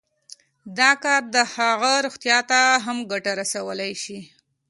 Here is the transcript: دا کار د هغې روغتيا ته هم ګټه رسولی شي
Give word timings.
دا 0.77 0.91
کار 1.03 1.21
د 1.35 1.37
هغې 1.53 1.95
روغتيا 2.05 2.39
ته 2.49 2.59
هم 2.85 2.97
ګټه 3.11 3.31
رسولی 3.41 3.91
شي 4.03 4.19